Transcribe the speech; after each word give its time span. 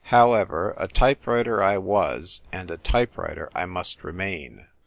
However, 0.05 0.73
a 0.77 0.87
type 0.87 1.27
writer 1.27 1.61
I 1.61 1.77
was, 1.77 2.41
and 2.51 2.71
a 2.71 2.77
type 2.77 3.19
writer 3.19 3.51
I 3.53 3.67
must 3.67 4.03
remain. 4.03 4.65